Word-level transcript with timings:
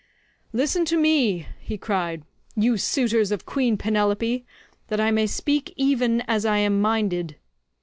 "Listen 0.51 0.83
to 0.85 0.97
me," 0.97 1.45
he 1.59 1.77
cried, 1.77 2.23
"you 2.55 2.75
suitors 2.75 3.31
of 3.31 3.45
Queen 3.45 3.77
Penelope, 3.77 4.43
that 4.87 4.99
I 4.99 5.11
may 5.11 5.27
speak 5.27 5.71
even 5.75 6.21
as 6.21 6.43
I 6.43 6.57
am 6.57 6.81
minded. 6.81 7.35